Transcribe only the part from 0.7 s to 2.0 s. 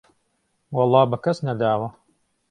وهڵڵا به کهس نهداوه